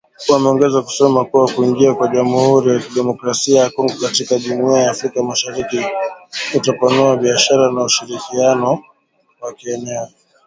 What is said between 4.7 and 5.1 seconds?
ya